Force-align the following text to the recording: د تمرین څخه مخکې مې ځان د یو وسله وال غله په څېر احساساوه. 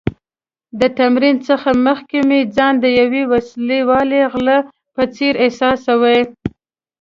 د 0.79 0.81
تمرین 0.99 1.37
څخه 1.47 1.69
مخکې 1.87 2.17
مې 2.27 2.39
ځان 2.55 2.73
د 2.83 2.85
یو 2.99 3.09
وسله 3.33 3.77
وال 3.89 4.09
غله 4.33 4.57
په 4.95 5.03
څېر 5.15 5.33
احساساوه. 5.45 6.13